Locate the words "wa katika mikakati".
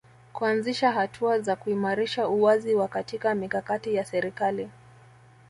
2.75-3.95